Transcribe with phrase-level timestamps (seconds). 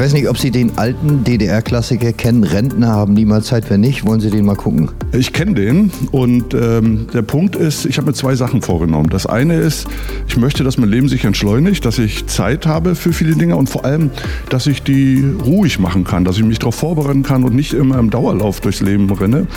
[0.00, 2.42] weiß nicht, ob Sie den alten DDR-Klassiker kennen.
[2.42, 4.88] Rentner haben niemals Zeit, wenn nicht, wollen Sie den mal gucken?
[5.12, 9.10] Ich kenne den und ähm, der Punkt ist, ich habe mir zwei Sachen vorgenommen.
[9.10, 9.86] Das eine ist,
[10.26, 13.68] ich möchte, dass mein Leben sich entschleunigt, dass ich Zeit habe für viele Dinge und
[13.68, 14.10] vor allem,
[14.48, 17.98] dass ich die ruhig machen kann, dass ich mich darauf vorbereiten kann und nicht immer
[17.98, 19.48] im Dauerlauf durchs Leben renne.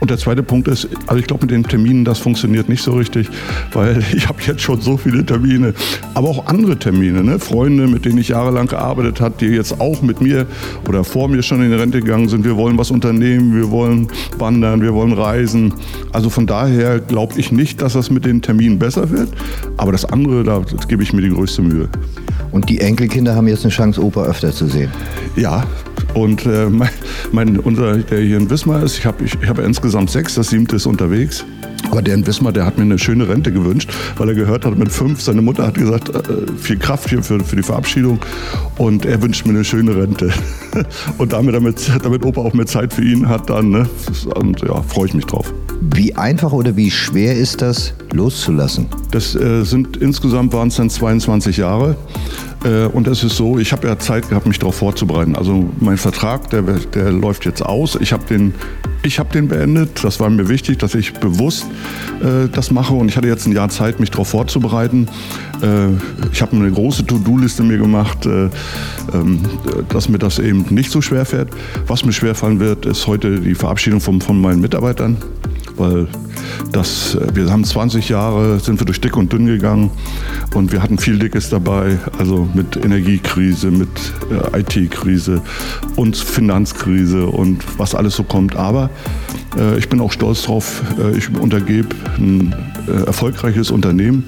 [0.00, 2.94] Und der zweite Punkt ist, also ich glaube mit den Terminen, das funktioniert nicht so
[2.94, 3.28] richtig,
[3.72, 5.74] weil ich habe jetzt schon so viele Termine,
[6.14, 7.38] aber auch andere Termine, ne?
[7.38, 10.46] Freunde, mit denen ich jahrelang gearbeitet habe, die jetzt auch mit mir
[10.88, 12.44] oder vor mir schon in die Rente gegangen sind.
[12.44, 15.74] Wir wollen was unternehmen, wir wollen wandern, wir wollen reisen.
[16.12, 19.28] Also von daher glaube ich nicht, dass das mit den Terminen besser wird.
[19.76, 21.88] Aber das andere, da gebe ich mir die größte Mühe.
[22.52, 24.90] Und die Enkelkinder haben jetzt eine Chance, Opa öfter zu sehen.
[25.36, 25.64] Ja,
[26.14, 26.90] und äh, mein,
[27.32, 30.48] mein, unser, der hier in Wismar ist, ich habe ich, ich hab insgesamt sechs, das
[30.48, 31.44] siebte ist unterwegs.
[31.92, 34.78] Aber der in Wismar, der hat mir eine schöne Rente gewünscht, weil er gehört hat
[34.78, 38.18] mit fünf, seine Mutter hat gesagt, äh, viel Kraft hier für, für die Verabschiedung
[38.78, 40.32] und er wünscht mir eine schöne Rente.
[41.18, 43.90] Und damit, damit, damit Opa auch mehr Zeit für ihn hat, dann, ne?
[44.66, 45.52] ja, freue ich mich drauf.
[45.90, 48.86] Wie einfach oder wie schwer ist das, loszulassen?
[49.10, 51.96] Das äh, sind insgesamt waren es dann 22 Jahre.
[52.64, 55.34] Äh, und es ist so, ich habe ja Zeit gehabt, mich darauf vorzubereiten.
[55.34, 57.98] Also mein Vertrag, der, der läuft jetzt aus.
[58.00, 58.54] Ich habe den,
[59.04, 60.04] hab den beendet.
[60.04, 61.66] Das war mir wichtig, dass ich bewusst
[62.20, 62.94] äh, das mache.
[62.94, 65.08] Und ich hatte jetzt ein Jahr Zeit, mich darauf vorzubereiten.
[65.62, 65.88] Äh,
[66.32, 68.50] ich habe eine große To-Do-Liste mir gemacht, äh,
[69.12, 69.40] ähm,
[69.88, 71.48] dass mir das eben nicht so schwer fährt.
[71.88, 75.16] Was mir schwer fallen wird, ist heute die Verabschiedung von, von meinen Mitarbeitern
[75.82, 76.06] weil
[76.70, 79.90] das, äh, wir haben 20 Jahre, sind wir durch dick und dünn gegangen
[80.54, 83.88] und wir hatten viel Dickes dabei, also mit Energiekrise, mit
[84.30, 85.42] äh, IT-Krise
[85.96, 88.56] und Finanzkrise und was alles so kommt.
[88.56, 88.90] Aber
[89.58, 92.54] äh, ich bin auch stolz drauf, äh, ich untergebe ein
[92.86, 94.24] äh, erfolgreiches Unternehmen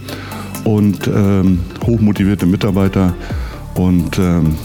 [0.64, 3.14] und ähm, hochmotivierte Mitarbeiter
[3.74, 4.56] und ähm,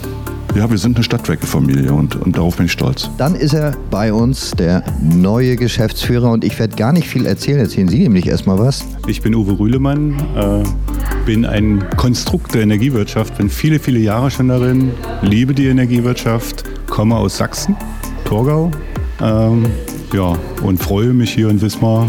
[0.56, 3.10] ja, wir sind eine Stadtwerkefamilie und, und darauf bin ich stolz.
[3.18, 7.60] Dann ist er bei uns, der neue Geschäftsführer und ich werde gar nicht viel erzählen.
[7.60, 8.84] Erzählen Sie nämlich erstmal was.
[9.08, 10.64] Ich bin Uwe Rühlemann, äh,
[11.26, 14.92] bin ein Konstrukt der Energiewirtschaft, bin viele, viele Jahre schon darin,
[15.22, 17.76] liebe die Energiewirtschaft, komme aus Sachsen,
[18.26, 18.72] Torgau
[19.22, 19.66] ähm,
[20.14, 22.08] ja, und freue mich hier in Wismar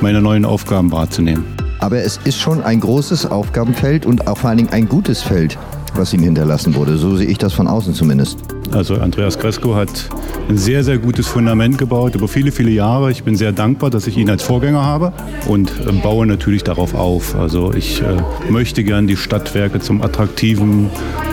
[0.00, 1.44] meine neuen Aufgaben wahrzunehmen.
[1.80, 5.58] Aber es ist schon ein großes Aufgabenfeld und auch vor allen Dingen ein gutes Feld
[5.98, 6.96] was ihm hinterlassen wurde.
[6.96, 8.38] So sehe ich das von außen zumindest.
[8.72, 10.08] Also Andreas Kresko hat
[10.48, 13.10] ein sehr, sehr gutes Fundament gebaut über viele, viele Jahre.
[13.10, 15.12] Ich bin sehr dankbar, dass ich ihn als Vorgänger habe
[15.46, 17.34] und äh, baue natürlich darauf auf.
[17.34, 18.16] Also ich äh,
[18.50, 20.90] möchte gern die Stadtwerke zum attraktiven,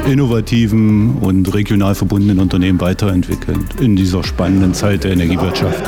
[0.07, 5.83] innovativen und regional verbundenen Unternehmen weiterentwickeln in dieser spannenden Zeit der Energiewirtschaft.